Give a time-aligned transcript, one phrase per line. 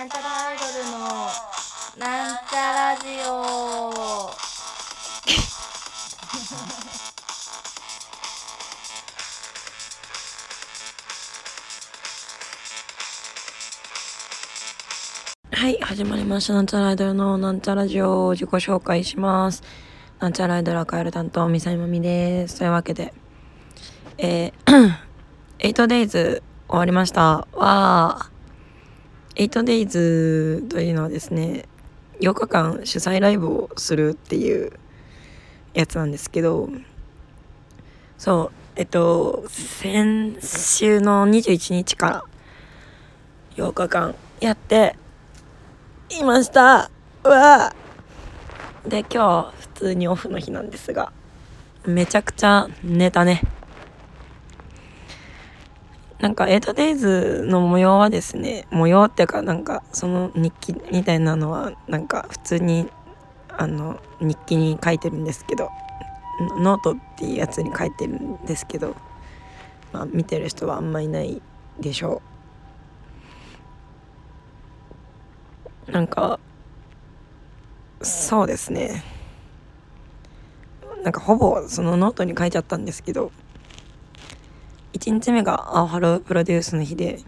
[0.00, 0.98] なんちゃらアイドルの
[1.98, 4.30] なんちゃラジオ
[15.52, 16.54] はい、始まりました。
[16.54, 19.62] なんちゃらアイドルのなんちゃラジオを自己紹介します。
[20.18, 22.60] なんちゃらアイドル赤色担当、みさいまみです。
[22.60, 23.12] というわけで、
[24.16, 24.92] えー、
[25.60, 27.46] 8days 終わりました。
[27.52, 28.29] わー。
[29.40, 31.64] 8days というのはですね、
[32.20, 34.72] 8日間主催ライブをするっていう
[35.72, 36.68] やつなんですけど、
[38.18, 42.24] そう、えっと、先週の21日から
[43.56, 44.94] 8日間やって、
[46.10, 46.90] いました。
[47.24, 47.74] うわ。
[48.86, 51.12] で今日普通にオフの日なんですが
[51.86, 53.42] めちゃくちゃ寝たね。
[56.20, 62.90] なんか 8days の模様はですね模様っていうかなんかその日記みたいなのはなんか普通に
[63.48, 65.70] あの日記に書いてるんですけど
[66.58, 68.96] ノートっていうやつに書いてるんですけど
[69.92, 71.40] まあ見てる人はあんまいない
[71.78, 72.22] でしょ
[75.88, 75.90] う。
[75.92, 76.38] なんか
[78.02, 79.02] そうですね。
[81.02, 83.32] なんかほぼそのノートに書いちゃったんですけど
[84.92, 87.20] 1日目が青春プロデュースの日で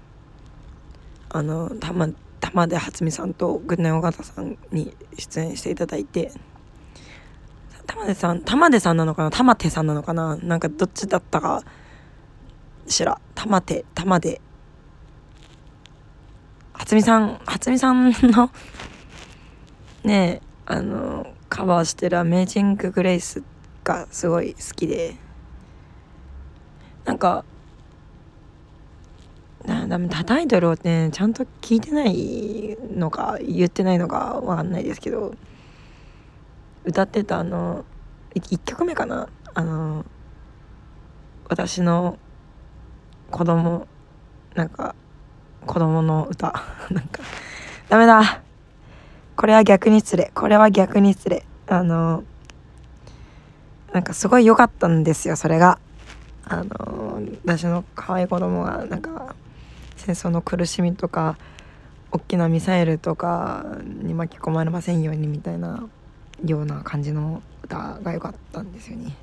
[1.30, 2.08] あの玉
[2.40, 6.32] 玉出初美さんとグッナイ小形さんに出演していただいて
[7.86, 9.30] 玉出さん玉出さんなのかな？
[9.30, 10.36] 玉手さんなのかな？
[10.36, 11.62] なんかどっちだったか
[12.86, 14.40] しら玉手玉出。
[16.72, 18.50] 初見さん初見さんの
[20.02, 23.42] ねえあのカバーしてる「アメージング・グレイス」
[23.84, 25.16] がすごい好きで。
[27.04, 27.44] なんか
[29.66, 35.34] なでもタイトルをねちゃんと聞いてないのか言ってないのかわかんないですけど
[36.84, 37.84] 歌ってたあの
[38.34, 39.28] 1曲目かな？
[39.54, 40.04] あの
[41.48, 42.18] 私の
[43.30, 43.86] 子供
[44.54, 44.94] なんか
[45.66, 46.52] 子供の歌。
[46.90, 47.22] なんか
[47.88, 48.42] ダメだ。
[49.36, 50.30] これは逆に失礼。
[50.34, 51.44] これは逆に失礼。
[51.68, 52.24] あの
[53.92, 55.78] なんかすごい良かったんですよそれが。
[56.44, 59.34] あの私の可愛い子供がなんか
[60.02, 61.38] 戦争の苦しみとか
[62.10, 63.64] 大きなミサイルとか
[64.02, 65.88] に巻き込まれませんようにみたいな
[66.44, 69.16] ような感じの歌が良かったんですよね。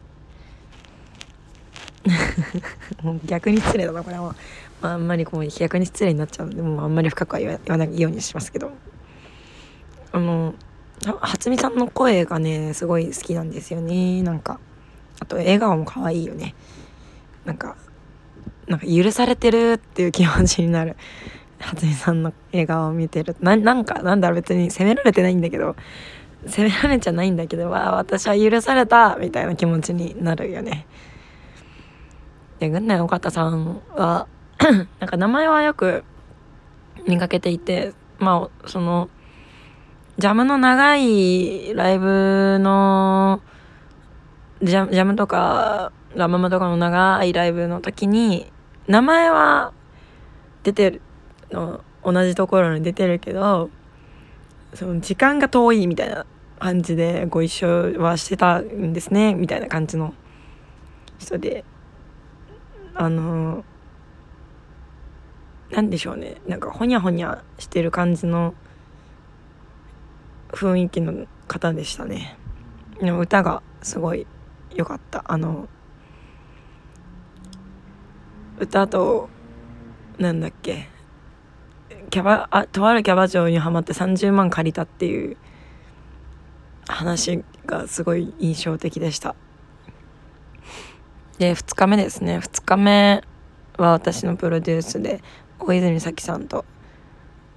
[3.03, 4.35] もう逆に失礼だなこれは、
[4.81, 8.72] まあ、あんまりこう逆に失礼になっちゃうのでもあんまり深くは言わないようにしますけど。
[10.12, 10.56] あの
[11.22, 14.22] 初見さんの声がねすごい好きなんですよね。
[14.22, 14.59] なんか
[15.19, 16.56] あと笑顔も可愛いよね。
[17.45, 17.75] なんか
[18.69, 20.96] なんか許されてるっていう気持ちになる。
[21.59, 23.35] 初見さんの笑顔を見てる。
[23.41, 25.75] ななんかなんだろう別に責められてないんだけど。
[26.46, 30.85] 責められちゃないんだけどわあ私は許されたみたいな気持ちになるよね。
[32.59, 34.28] で軍内尾形さんは
[35.00, 36.03] なんか名前はよく
[37.07, 39.09] 見かけていてまあその
[40.18, 43.41] ジャムの長いライブの
[44.62, 48.51] ジャジャムとかラママとかの長いライブの時に
[48.89, 49.72] 名前は
[50.63, 51.01] 出てる
[51.51, 53.69] の同じところに出てるけど
[54.73, 56.25] その時間が遠いみたいな
[56.59, 60.13] 感じでご一緒はしてたんですねみたいな感じの
[61.17, 61.63] 人で。
[62.95, 63.63] あの
[65.71, 66.35] なんでしょうね。
[66.47, 68.53] なんかほにゃほにゃしてる感じの
[70.50, 72.38] 雰囲気の方でしたね。
[73.00, 74.27] でも歌がすごい
[74.75, 75.23] 良かった。
[75.27, 75.69] あの
[78.59, 79.29] 歌と
[80.17, 80.89] なんだっけ
[82.09, 85.37] キャバあとあるキャバ嬢にはまって30万借りたっていう
[86.87, 89.35] 話がすごい印象的でした。
[91.37, 92.39] で2日目ですね。
[92.39, 93.23] 2日目
[93.77, 95.21] は私のプロデュースで
[95.59, 96.65] 大泉咲さんと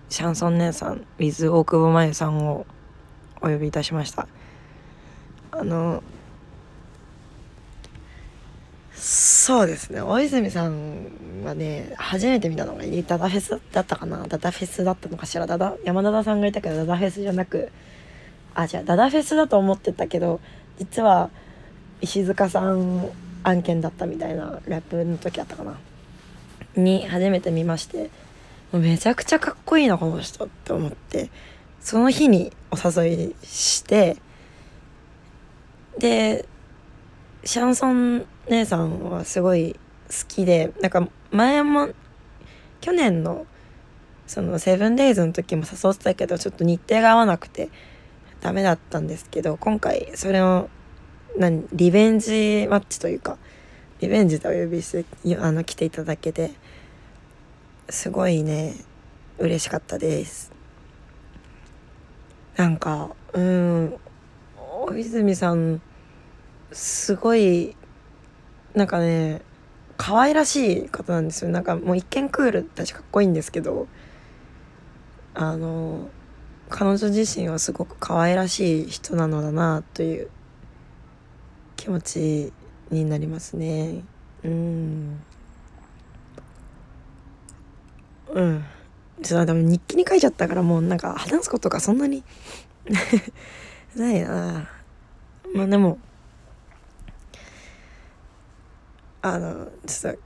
[0.09, 2.67] シャンソン姉さん with 大久保真由さんを
[3.41, 4.29] お呼びいたしました。
[5.51, 6.03] あの
[9.05, 10.01] そうですね。
[10.01, 11.09] 大泉さん
[11.45, 14.29] はね初めて見たのがダダフェスだったかな。
[14.29, 15.45] ダダフェスだったのかしら。
[15.49, 17.73] ダダ山田さんがいたけどダダフェスじゃなく
[18.55, 20.39] あじゃあダダフェスだと思ってたけど
[20.79, 21.31] 実は
[22.01, 23.11] 石塚さん
[23.43, 25.77] 案件だったみたいなラップの時あったかな。
[26.77, 28.09] に初めて見まして
[28.73, 31.29] めちゃくちゃかっこいいなこの人って思って
[31.81, 34.17] その日にお誘いして
[35.99, 36.47] で
[37.45, 39.79] シャンソン姉さんはすごい好
[40.29, 41.91] きでなんか前も
[42.81, 43.47] 去年の
[44.27, 47.71] そのセブンデイズの時も誘ってたけどちょっと日程が合わなくて
[48.41, 50.69] ダメだったんですけど今回それを
[51.37, 53.39] 何リベンジマッチというか
[54.01, 56.51] リベンジでお呼びしてあの来ていただけて
[57.89, 58.75] すごいね
[59.39, 60.53] 嬉しかったです。
[62.57, 63.95] なんかうん
[64.87, 65.81] 大泉さん
[66.73, 67.77] すごい
[68.75, 69.43] なんかね
[69.97, 71.51] 可愛らしい方なんですよ。
[71.51, 73.87] なんかもう一見クールだしかっこいいんですけど
[75.35, 76.09] あの
[76.69, 80.31] 彼女自身はすごく可愛らしい人なのだなという
[81.77, 82.53] 気持ち
[82.91, 84.03] になりますね。
[84.45, 85.21] うん。
[88.35, 88.65] うん。
[89.23, 92.25] ちょでも日記に書いちゃったからもうなんか話すことがそんなに
[93.95, 94.69] ないな。
[95.55, 95.99] まあでも
[99.23, 100.19] あのちょっと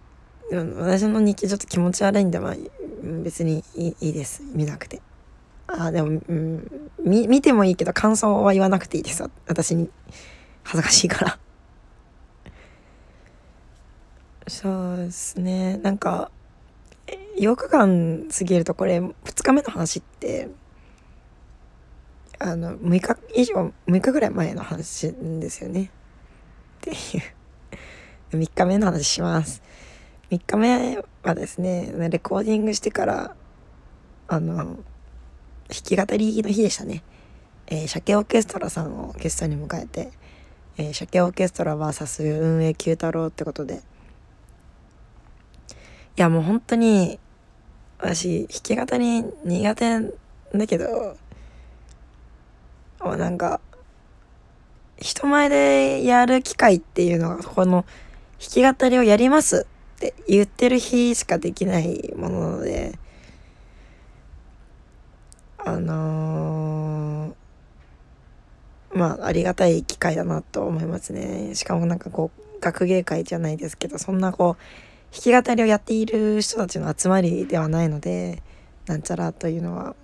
[0.81, 2.57] 私の日記ちょっと気持ち悪いんでまあ
[3.23, 4.43] 別にいいいいです。
[4.55, 5.03] 見なくて。
[5.67, 9.29] あでも、うん、見見てもいいけど感想は言わなくていいです。
[9.47, 9.91] 私に
[10.63, 11.39] 恥ずかしいから。
[14.49, 15.79] そうですね。
[15.79, 16.31] なんか
[17.39, 20.49] 8日間過ぎるとこれ2日目の話って
[22.39, 25.91] あの6日以上6日ぐらい前の話ですよね。
[26.79, 26.97] っていう。
[28.37, 29.63] 3日目の話します。
[30.31, 33.37] 3日目はですねレコーディングしてから
[34.29, 34.77] あの弾
[35.69, 37.03] き語りの日でしたね、
[37.69, 40.11] えー、鮭オーケストラさんをゲストに迎えて、
[40.77, 43.83] えー、鮭オーケストラ VS 運営九太郎ってことで。
[46.19, 47.19] いやもう本当に
[47.99, 50.01] 私弾き語り苦手
[50.55, 51.17] だけど
[53.01, 53.61] もうなんか
[54.99, 57.85] 人前でやる機会っていうのがこの
[58.39, 59.67] 弾き語りをやります
[59.97, 62.99] って言ってる日しかできないものなので
[65.59, 71.57] あのー、まあありがたい機会だなと思いますね。
[71.57, 78.43] しかもなんかこう学芸会じゃないですけどそんなこう弾き語りをやっている人たちの集まりではないので
[78.87, 79.97] なんちゃらというのは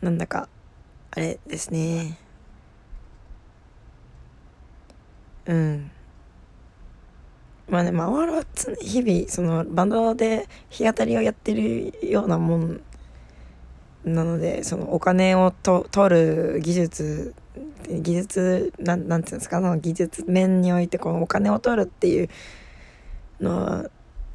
[0.00, 0.48] なんだか
[1.12, 2.18] あれですね。
[5.46, 5.90] うん
[7.68, 8.44] まあね周りは
[8.80, 12.80] 日々そのバンドで弾き語りをやってるようなもん
[14.04, 17.34] なのでそのお金をと取る技術
[17.88, 22.28] 技術なんなんていうんですかその技術面においてこのお金を取るっていう
[23.40, 23.90] のは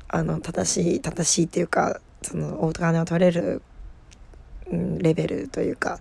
[0.07, 3.61] あの正しい正しいっていうかそのお金を取れる、
[4.71, 5.99] うん、レベルというか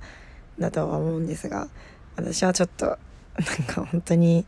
[0.59, 1.69] だとは思うんですが
[2.17, 2.99] 私はちょっとなん
[3.67, 4.45] か本当に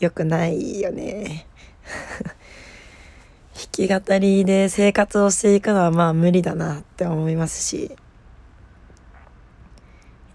[0.00, 1.46] 良くないよね。
[3.54, 7.96] 弾き語りで生活をしていくのはまあ無理だなって思いますし。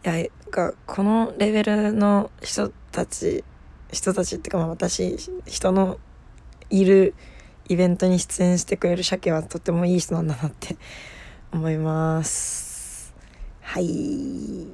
[0.04, 3.44] いやかこのレベルの人たち
[3.92, 5.98] 人たちっていうかまあ私人の
[6.70, 7.16] いる
[7.68, 10.78] イベントに出演してくれる鮭はとてもいい人なんだなって
[11.54, 13.14] 思います。
[13.62, 14.68] はい。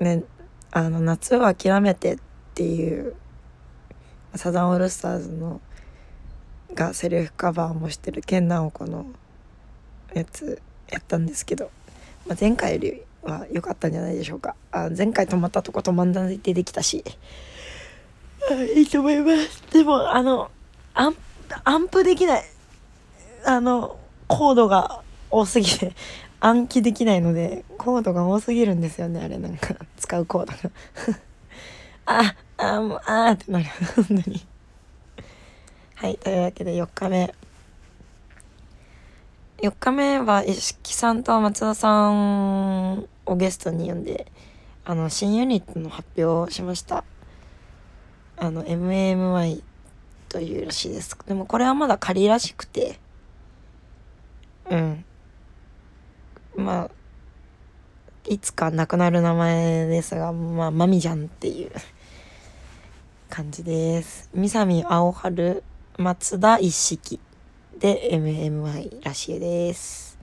[0.00, 0.24] ね
[0.72, 2.18] あの夏を諦めて
[2.60, 3.14] っていう
[4.34, 5.60] サザンオールスターズの
[6.74, 9.06] がセルフカバーもしてる健直子の
[10.12, 11.70] やつやったんですけど、
[12.26, 17.02] まあ、前回よりは良かったんじゃないでしょうかあ前回止まったとこ止まんだでできたし
[18.76, 20.50] いいと思いますでもあの
[20.94, 21.16] アン
[21.64, 22.44] アンプできない。
[23.44, 23.98] あの、
[24.28, 25.94] コードが多すぎて、
[26.40, 30.74] 暗記できないので、コードが多すぎるんですよね、あれなんか、使うコードが。
[32.06, 33.64] あ、あ、もう、あーってなる、
[33.96, 34.46] 本当に。
[35.94, 37.34] はい、というわけで4日目。
[39.58, 44.30] 4日目は石木さんと松田さんをゲストに呼んで、
[44.84, 47.04] あの、新ユニットの発表をしました。
[48.36, 49.62] あの、MMY
[50.28, 51.16] というらしいです。
[51.26, 52.98] でもこれはまだ仮らしくて、
[54.70, 55.04] うん。
[56.56, 56.90] まあ、
[58.28, 61.72] いつか亡くなる名前ですが、まあ、マミじゃんっていう
[63.30, 64.28] 感じです。
[64.34, 65.62] 三上青春、
[65.96, 67.18] 松田一式
[67.78, 70.18] で MMY らしいです。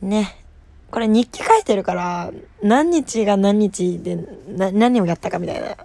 [0.00, 0.36] ね。
[0.90, 4.16] これ日記書いてるから、何日が何日で
[4.48, 5.76] 何をやったかみたいな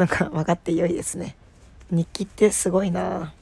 [0.00, 1.36] なんか分かって良いですね
[1.90, 3.34] 日記ってすごいな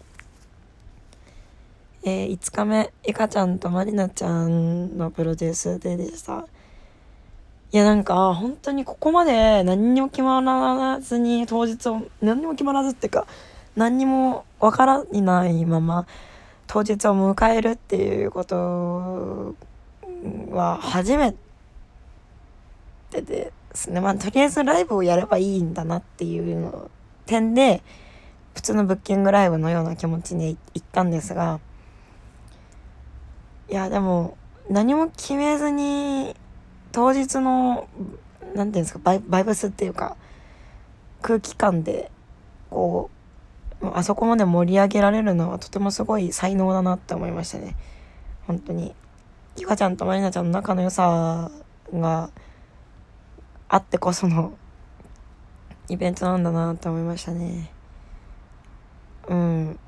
[2.03, 6.47] えー、5日目いかちゃんとまりなちゃんのプロデュースででした
[7.71, 13.27] いやなんか本当にここまで何にも決まらずに当日を何にも決まらずっていうか
[13.77, 16.07] 何にもわからないまま
[16.67, 19.55] 当日を迎えるっていうこと
[20.51, 21.35] は初め
[23.11, 24.01] てですね。
[24.01, 26.91] まあとりあえずライブをやればいいんだなっていうの
[27.27, 27.83] 点で
[28.55, 31.61] 普通のブッキングライブのような気持ちに行ったんですが
[33.69, 34.37] いやでも
[34.71, 36.35] 何も決めずに
[36.93, 37.89] 当日の
[38.55, 40.17] 何て言うんですかバイバイブスっていうか
[41.23, 42.11] 空気感で
[42.71, 43.11] こ
[43.81, 47.77] うあそこまで盛り上げられるのはとてもすごい才能だなって思いましたね。
[48.47, 48.95] 本当に。
[49.57, 51.51] ゆかちゃんとまりなちゃんの仲の良さ
[51.93, 52.31] が
[53.69, 54.57] あってこその
[55.89, 57.71] イベントなんだなって思いましたね。
[59.29, 59.79] うん。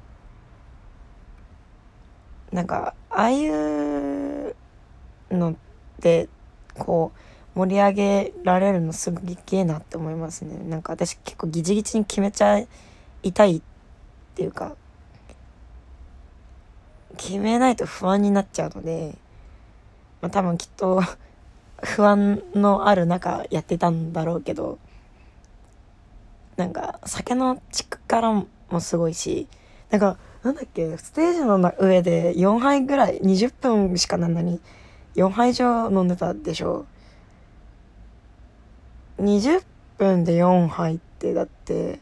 [2.52, 4.56] なんかああいう
[5.30, 5.56] の
[6.00, 6.28] で
[6.80, 7.12] こ
[7.54, 10.58] う盛り上げられるのすげえなって思いますね。
[10.68, 12.58] なんか私結構ギチギチに決めちゃ
[13.22, 13.62] いたいっ
[14.34, 14.76] ていうか
[17.16, 19.14] 決めないと不安になっちゃうので、
[20.22, 21.02] まあ、多分きっと
[21.82, 24.78] 不安のある中やってたんだろうけど
[26.56, 28.32] なんか酒の力
[28.70, 29.48] もすごいし
[29.90, 34.60] なんかなんだっけステージの上で4杯ぐらい20分しかなのに
[35.14, 36.86] 4杯以上飲んでたでしょ
[39.18, 39.62] ？20
[39.98, 42.00] 分で4杯ってだって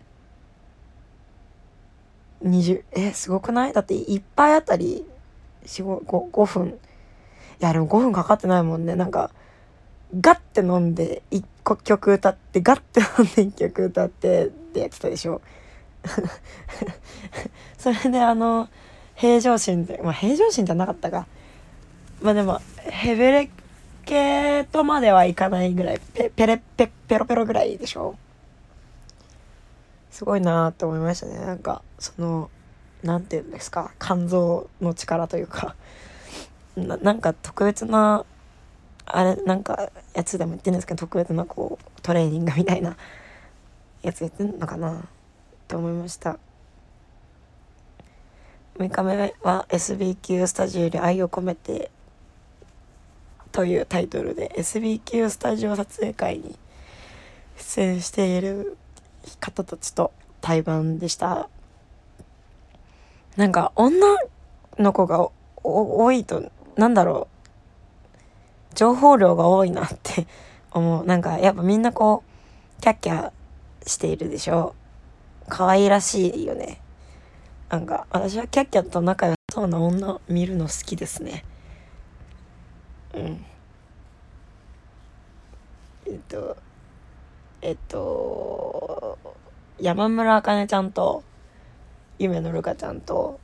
[2.44, 3.72] 20えすごくない？
[3.72, 5.04] だって1杯あたり
[5.64, 6.68] 5, 5分。
[6.68, 8.94] いやでも5分かかってないもんね。
[8.94, 9.30] なんか
[10.20, 15.40] ガッて飲んで1個曲歌ってガッて飲んで1曲歌ってってやってたでしょ？
[17.76, 18.68] それであの
[19.16, 21.26] 平常心でまあ平常心じゃなかったか。
[22.20, 23.50] まあでもヘベレ
[24.04, 28.16] ケとまではいかないぐらいペペレペペロペロぐらいでしょ？
[30.10, 31.38] すごいなと思いましたね。
[31.38, 32.50] なんかその
[33.02, 33.92] 何て言うんですか？
[34.00, 35.76] 肝臓の力というか。
[36.76, 38.24] ななんか特別な
[39.04, 42.96] あれなんかやつでも言ってるんですけど特別なこうトレーニングみたいな
[44.02, 45.04] やつやってんのかな？
[45.66, 46.38] と思いました。
[48.78, 51.90] 6日目は SBQ スタジオより愛を込めて
[53.52, 56.56] というタイトルで SBQ スタジオ撮影会に
[57.56, 58.76] 出演している
[59.40, 61.48] 方たちと対バンでした。
[63.36, 64.06] なんか女
[64.78, 65.28] の子が
[65.62, 68.74] 多いとなんだろう。
[68.74, 70.26] 情報量が多いなって
[70.70, 71.04] 思う。
[71.04, 72.22] なんかやっぱみんなこ
[72.78, 73.32] うキャッキャ
[73.84, 74.74] しているでしょ。
[75.48, 76.80] 可愛らしいよね。
[77.70, 81.44] なんか私はキャッキャと仲良さそうな女見るの好きですね。
[83.18, 83.44] うん。
[86.06, 86.56] えっと
[87.60, 89.18] えっと
[89.80, 91.22] 山村あかねちゃんと
[92.18, 93.38] 夢のるかちゃんと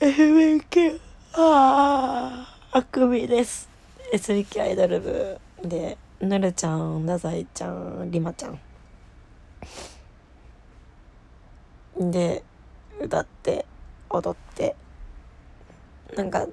[0.00, 0.98] FBK
[1.34, 3.68] あああくびです。
[4.12, 8.58] SBK アイドル部でぬるちゃん太宰ちゃんりまちゃん。
[12.10, 12.42] で
[13.00, 13.66] 歌って
[14.08, 14.74] 踊って
[16.16, 16.46] なんか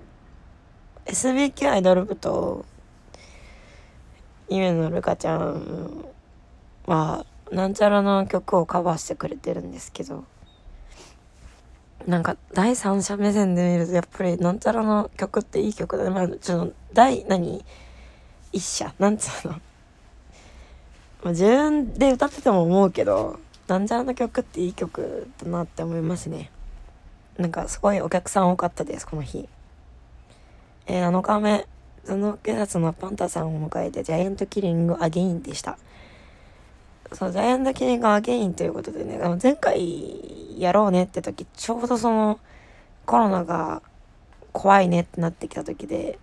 [1.08, 2.66] SBQ アイドル部と
[4.50, 6.06] 夢のるかちゃん
[6.86, 10.26] はなんちゃらの曲をカバーしてくれてるんですけど
[12.06, 16.10] なんか第三者目線で見るとやっぱりなんちゃらの曲っていい曲だね。
[16.10, 17.64] まあちょっと第何
[18.54, 18.94] 一社？
[18.98, 19.54] なんつうの、
[21.24, 26.50] まあ、自分で歌ってても思うけどなんちゃらの曲っていい曲だなって思いますね。
[27.38, 29.50] なんかすごいお客さん多かったですこの日。
[30.88, 31.68] えー、7日目
[32.04, 35.78] その警察のパンタさんを迎えてジャイアントキリングアゲインでした
[37.12, 42.40] そうジャイアントキリングアゲインということでね前回やろうねって時ちょうどその
[43.06, 43.82] コロナが
[44.54, 46.18] 怖いねってなってきた時で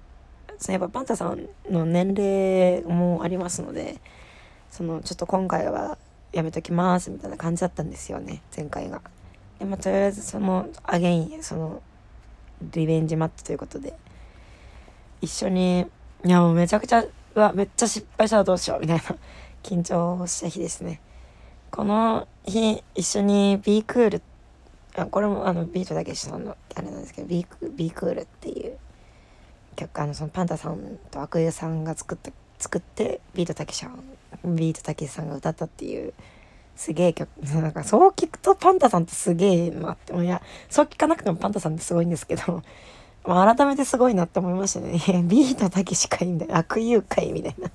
[0.58, 4.00] そのやっぱパンタさんの年齢もありますので
[4.70, 5.98] そのちょっと今回は
[6.32, 9.02] やめときますみたいな感じだったんですよね前回が。
[9.58, 11.80] でまあ、とりあえずそのアゲインその
[12.60, 13.94] リベンジマッチということで
[15.24, 15.86] 一緒に
[16.24, 19.02] いやもうめちゃくちゃうわめっちゃ失敗したらどうしようみたいな
[19.62, 21.00] 緊張した日ですね。
[21.70, 24.22] この日一緒に B クール
[24.96, 28.78] あこれもあのビートたけしさんのあれなんですけど B, B クールっていう
[29.74, 36.14] 曲あのそのパンタさんとアクエさんが作った作ってビートたけしさんビートたけしさんが歌ったっていう
[36.76, 37.28] すげえ曲
[37.60, 42.62] なんかそう聞くとパンタさんってすげえなっていやそう聞かなくてもパンタさんってすごいんですけど
[43.24, 45.22] まあ、改めてすごいなって思いましたね。
[45.24, 46.58] ビートたけしかいみたいな。
[46.58, 47.70] 悪友会みたいな。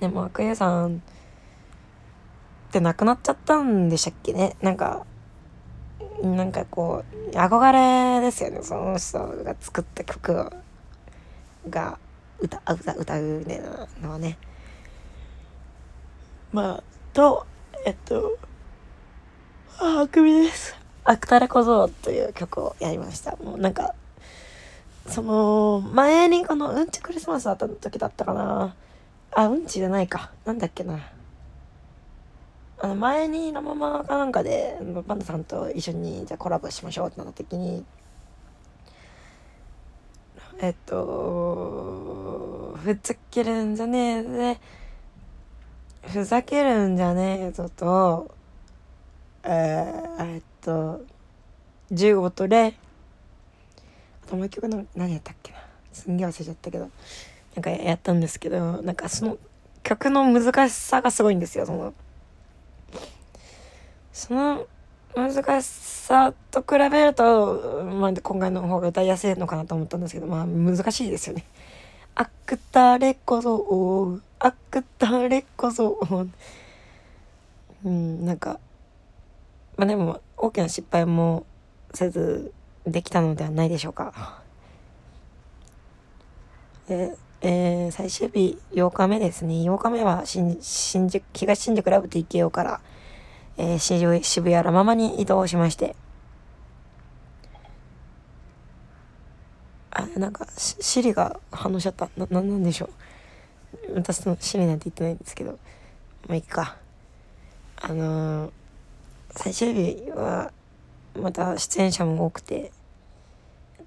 [0.00, 1.00] でも悪友さんっ
[2.70, 4.56] て亡くなっちゃったんでしたっけね？
[4.60, 5.06] なんか、
[6.22, 10.50] なんかこう憧れですよねその人が作った曲
[11.68, 11.98] が
[12.38, 14.38] 歌歌歌うみたいなのはね
[16.52, 16.82] まあ
[17.12, 17.46] と
[17.84, 18.38] えっと
[19.78, 20.74] ああくびです
[21.06, 23.36] 「アクタレ小僧」という曲をやりました。
[23.36, 23.94] もうなんか
[25.06, 28.74] その前にこのうんちクリスマスだった時だったかな。
[29.32, 30.30] あうんちじゃないか。
[30.44, 30.98] なんだっけな。
[32.78, 37.84] あの前にのままかなんかでパンダさんと一緒にじゃコラボしましょうってなった時に
[40.58, 44.60] えっとふざけるんじゃねえで
[46.02, 48.30] ふざけるんじゃねえぞと
[49.46, 51.04] えー、っと
[51.92, 55.58] 15と0あともう一曲の何やったっけな。
[55.92, 56.90] すんげえ忘れちゃったけど。
[57.56, 59.38] なんかやったんですけどなんかその
[59.82, 61.94] 曲の難しさがすごいんですよその。
[64.12, 64.66] その
[65.14, 71.44] 難しさと比べると、まあ、今回の方が歌いやすいのかなと思ったんですけどまあ難しいですよね。
[72.14, 75.98] アクタレこそアクタレこそ
[77.84, 78.60] うんなんか
[79.76, 81.46] まあでも大きな失敗も
[81.92, 82.52] せず
[82.86, 84.42] できたのではないでしょうか。
[86.88, 92.80] でえー、最終日8日目ですね8日目は新新宿東新宿ラブ TKO から
[93.58, 95.96] えー、渋谷ラママに移動しまして、
[99.90, 102.10] あ、なんか、シリが反応しちゃった。
[102.18, 102.90] な、なんなんでしょ
[103.88, 103.94] う。
[103.94, 105.52] 私のシリなんて言ってないんですけど、
[106.28, 106.76] まあ、いっか。
[107.80, 108.50] あのー、
[109.46, 110.50] 最終日は、
[111.14, 112.72] また出演者も多くて、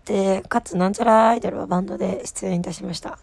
[0.05, 3.19] で、かつ、なんちゃらアイドルはバンドで出演いたしました。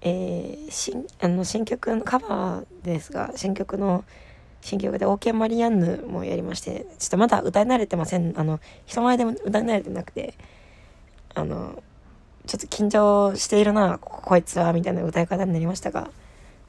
[0.00, 4.04] えー、新、あの、新曲のカバーですが、新曲の、
[4.62, 8.34] 新曲で OK マリアンヌもやりまして、ちょっとまだ歌い慣れてません。
[8.36, 10.34] あの、人前でも歌い慣れてなくて、
[11.36, 11.80] あの、
[12.48, 16.10] ちょっと緊張しているな、こいつは、みたいな歌い方になりましたが、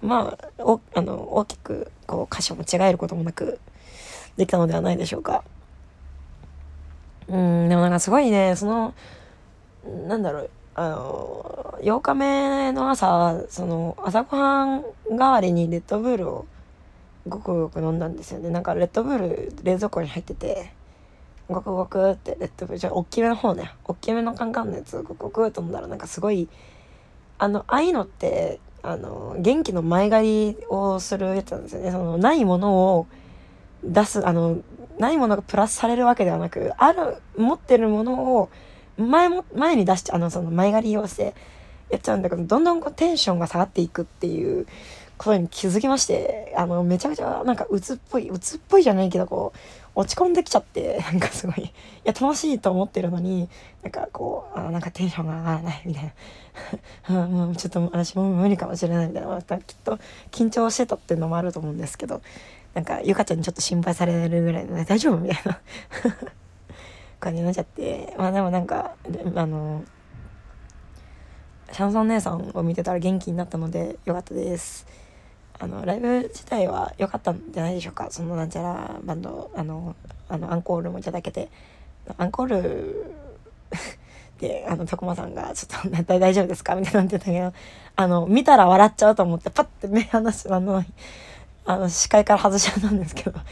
[0.03, 3.59] まあ、おあの大きくこう歌詞を間違えることもなく
[4.37, 5.43] できたのではないでしょうか。
[7.27, 8.93] うん、でもなんかすごいね、その、
[10.07, 16.45] なんだろう、あの、8日目の朝、その、朝ごはん代わりにレッドブルを
[17.27, 18.49] ごくごく飲んだんですよね。
[18.49, 20.73] なんかレッドブル冷蔵庫に入ってて
[21.47, 23.73] ごくごくってレッドブルじゃ大きめの方ね。
[23.85, 26.49] 大きめのカンカンのやつごくごくと飲んだらなんかすごい
[27.37, 31.91] あのああいうのってあの元気の前借りをするやつなんですよね。
[31.91, 33.07] そのないものを
[33.83, 34.59] 出すあの
[34.99, 38.49] ないものがプラスされるわけではなくある持ってるものを
[38.97, 41.33] 前も前に出しちゃあのその前借りをして
[41.89, 44.67] やっちゃうんだけどどんどんこうテンションが下がっていくっていう
[45.17, 49.59] ことに気づきまして、あの、めちゃくちゃなんか鬱っぽい、鬱っぽいじゃないけど、こう、
[49.95, 51.71] 落ち込んできちゃって、 なんかすごい、い
[52.03, 53.49] や、楽しいと思ってるのに、
[53.83, 56.13] なんかこう、あなんかテンションが上がらないみたい
[57.09, 57.27] な。
[57.27, 59.29] もうちょっと私も無理かもしれないみたいな。
[59.29, 59.99] またきっと
[60.31, 62.21] 緊張してたっていうのもあると思うんですけど、
[62.73, 65.17] なんか、ゆかちゃんにちょっと心配されるぐらいで、ね、大丈夫？
[65.17, 65.59] みたいな。
[67.19, 68.95] 感じになっちゃって、まあでもなんか、
[69.35, 69.83] あの、
[71.71, 74.85] シャンソン姉さんを見てたら元気になったのでよかったです。
[75.59, 78.07] あのライブ自体は良かったんじゃないでしょうか。
[78.11, 79.95] そのなんちゃらバンドあの
[80.27, 81.49] あのアンコールもいただけて。
[82.17, 83.15] アンコール
[84.39, 87.53] であの徳間さんが「ちょっと絶対大丈夫ですか?」みたいなってたけど
[87.95, 90.83] あの見たら笑っちゃうと思ってパッて目離してあの
[91.65, 93.39] あの視界から外しちゃったんですけど。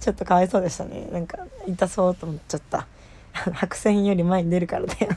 [0.00, 1.08] ちょっとかわいそうでしたね。
[1.12, 2.86] なんか痛そうと思っちゃった。
[3.52, 5.08] 白線より前に出るからで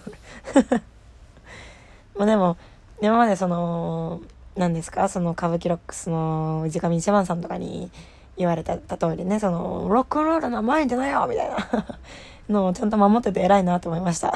[2.16, 2.58] まあでも
[3.02, 4.22] 今までその
[4.56, 5.08] 何ですか？
[5.08, 7.90] その歌舞伎ロックスの氏神一番さんとかに
[8.36, 11.28] 言われた通りねそのロックンロールの前に出なよ！
[11.30, 11.58] みたいな。
[12.50, 14.34] のをちゃんと守ってて偉いなと思いました。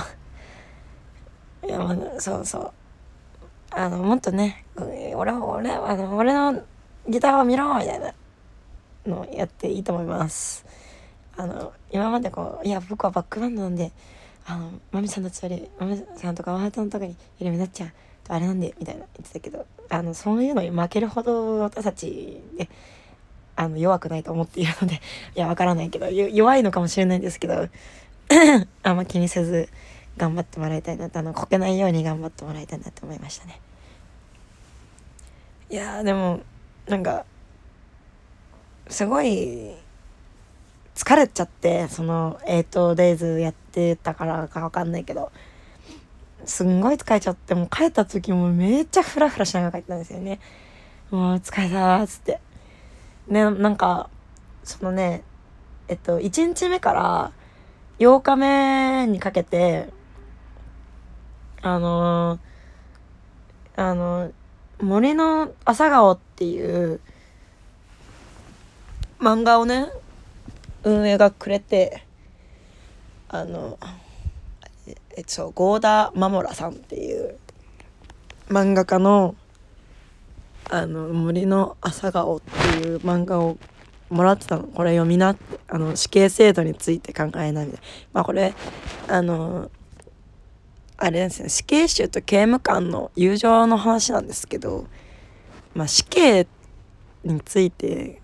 [1.66, 2.72] いやまあそうそう。
[3.76, 4.66] あのもっとね
[5.16, 6.62] 俺は俺あの俺の
[7.08, 8.14] ギターを見ろみたいな
[9.06, 10.66] のをやっていいと思います。
[11.36, 13.92] あの今までこういや僕はバックバンドなんで
[14.46, 17.92] あのマミさんたちよりマミさんとかワハトのとこにより目立っちゃう
[18.30, 22.70] あれなんでみたいな言ってたけどあのそういうのに負けるほど私たちね
[23.56, 27.68] あの弱くないと思っているのでいやわからないけど弱いのかもしれないんですけど
[28.84, 29.70] あんま気にせず
[30.18, 33.60] 頑張ってもらいたいなあのこけないように頑張ってもらいたいなと思いましたね
[35.70, 36.42] いやでも
[36.88, 37.26] なんか
[38.90, 39.76] すごい
[40.96, 45.32] 疲れちゃってその「エイトデイズ」やってたからかわかんないけど
[46.46, 50.40] すんごい疲れちゃって、もう帰った時もめっちゃフラフラしながら帰ったんですよね。
[51.10, 52.40] もう疲れたーっつって。
[53.28, 54.10] ね、なんか、
[54.64, 55.24] そのね、
[55.88, 57.32] えっと1日目から
[58.00, 59.90] 8日目にかけて
[61.64, 62.40] あの
[63.78, 64.32] あの
[64.82, 66.62] 森の朝顔ってい
[66.94, 67.00] う
[69.20, 69.88] 漫画をね
[70.84, 72.04] 運営がくれて
[73.30, 73.80] あの
[75.16, 77.38] えっと郷田真ラさんっていう
[78.50, 79.36] 漫画家の
[80.70, 83.58] あの森の朝顔っていう漫画を
[84.10, 84.64] もらってたの。
[84.64, 87.88] これ読みなってあの死刑制度について考えないみたいな。
[88.12, 88.54] まあこれ
[89.08, 89.72] あの
[91.04, 94.88] あれですね死刑囚と刑務官の友情の話なんですけど、
[95.76, 96.48] まあ、死刑
[97.26, 98.22] について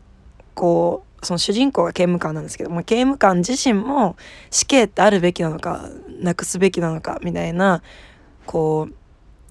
[0.53, 4.15] こうその主人公が刑務官なんですけど、まあ、刑務官自身も
[4.49, 5.89] 死刑ってあるべきなのか
[6.21, 7.83] なくすべきなのかみたいな
[8.45, 8.95] こう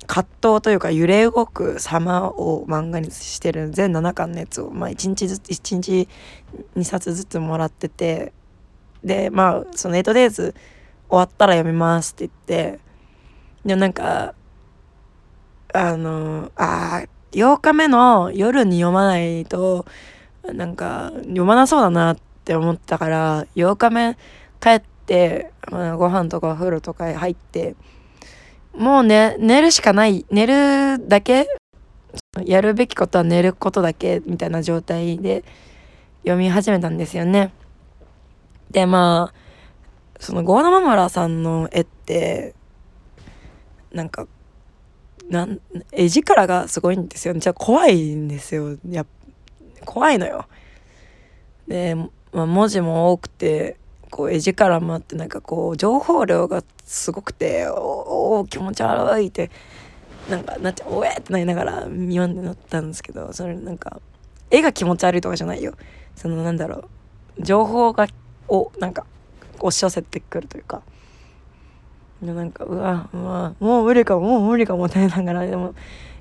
[0.07, 6.09] 葛藤というか揺れ動く様を漫画にしてる全7巻のやつを、まあ、1日ずつ1日
[6.77, 8.33] 2冊ずつもらってて
[9.05, 10.55] でまあその「エイトデイズ
[11.11, 12.88] 終わったら読みます」って言って
[13.65, 14.35] でもなんか
[15.75, 19.87] あのあ8日目の夜に読まないと
[20.45, 24.17] なんか読まなそうだなって思ったから8日目
[24.61, 27.77] 帰って、まあ、ご飯とかお風呂とか入って
[28.75, 31.49] もうね寝るしかない寝るだけ
[32.45, 35.45] やるべきことは寝ることだけみたいな状態で
[36.23, 37.53] 読み始めたんですよね。
[38.71, 39.35] でまあ
[40.21, 42.55] そのゴーナマムラさんの絵って
[43.99, 44.29] なんか
[45.29, 47.35] なん絵力がすごいんですよ。
[47.35, 48.79] じゃあ怖いんですよ。
[48.89, 49.05] や
[49.85, 50.47] 怖いのよ。
[51.67, 51.97] で、
[52.33, 53.77] まあ、文字も多くて
[54.11, 59.51] こう絵力もあってなんかこう情報量がすごくておお気持ち悪いって
[60.31, 64.01] なんかなっちゃうおえってなりながら読んでなったんですけどそれなんか
[64.53, 65.75] 絵が気持ち悪いとかじゃないよ。
[66.15, 66.89] そのなんだろ
[67.39, 67.43] う。
[67.43, 68.07] 情報が
[68.47, 69.05] をなんか
[69.59, 70.83] 押し寄せてくるというか。
[72.23, 75.75] なんかうわうわもう無理かももう無理かもってながらでも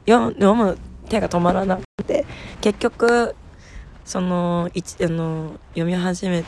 [0.06, 0.78] 読む
[1.10, 2.26] 手が止まらなくて
[2.62, 3.36] 結局
[4.06, 6.44] そのいあの読み始め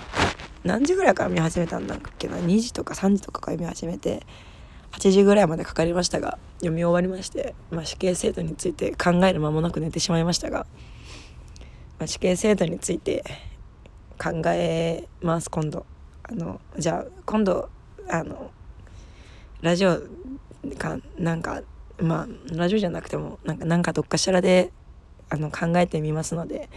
[0.64, 4.26] 何時ぐらいから見始めたんだっけな2時とか3時とかから読み始めて
[4.92, 10.66] 8時ぐらいまでかかりましたが読み終わりまして、まあ、死刑制度について考える間もなく寝てしまいましたが、
[11.98, 13.24] まあ、死刑制度について
[14.22, 15.86] 考えます今度。
[16.24, 17.70] あのじゃあ今度
[18.08, 18.52] あの
[19.62, 20.00] ラジオ
[20.78, 21.62] かなんか
[22.00, 24.72] まあラジオじゃなくてもなんかなんかどっかしらで
[25.30, 26.70] あの考えてみますので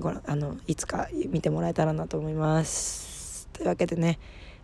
[0.00, 3.48] ご覧あのいつか見てもらえたらなと思います。
[3.52, 4.18] というわけでね、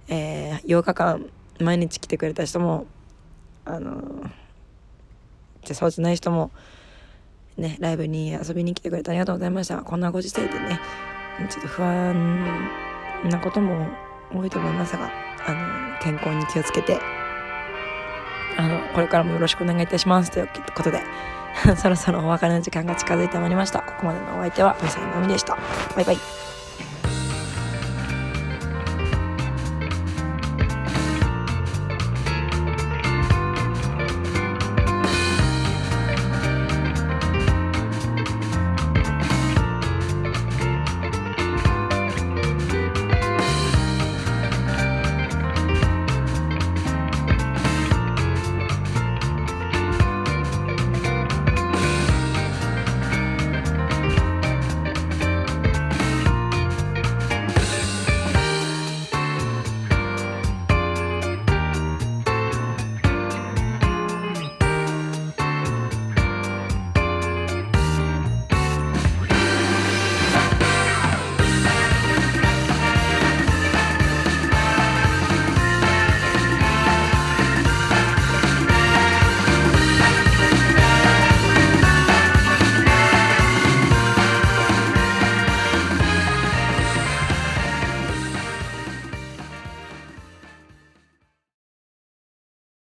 [0.08, 1.26] えー、8日間
[1.60, 2.86] 毎日来てくれた人も
[3.64, 4.30] あの
[5.64, 6.50] じゃそうじゃない人も
[7.56, 10.80] ねライブに遊びに来てくれてありがとうございましたこんなご時世でね
[11.48, 12.68] ちょっと不安
[13.24, 13.88] なことも
[14.32, 15.10] 多いと思いますが
[15.46, 17.23] あの健康に気をつけて
[18.56, 21.02] あのこれからもよろしくお願いいたしますということで
[21.76, 23.80] そろそろお別れの時間が近づいてまいりました。
[23.80, 25.56] ここまでのお相手はミサイのみでした。
[25.94, 26.43] バイバイ。